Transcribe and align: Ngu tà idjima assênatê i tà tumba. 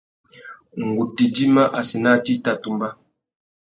Ngu 0.85 1.03
tà 1.15 1.21
idjima 1.27 1.63
assênatê 1.79 2.31
i 2.35 2.37
tà 2.43 2.51
tumba. 2.61 2.89